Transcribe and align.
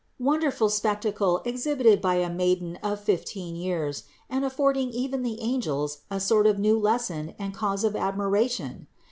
Wonderful 0.17 0.69
spectacle 0.69 1.43
exhibited 1.45 2.01
by 2.01 2.15
a 2.15 2.27
Maiden 2.27 2.75
of 2.81 2.99
fifteen 3.01 3.55
years, 3.55 4.05
and 4.31 4.43
affording 4.43 4.89
even 4.89 5.21
the 5.21 5.39
angels 5.41 5.99
a 6.09 6.19
sort 6.19 6.47
of 6.47 6.57
new 6.57 6.79
lesson 6.79 7.35
and 7.37 7.53
cause 7.53 7.83
of 7.83 7.95
admiration! 7.95 8.87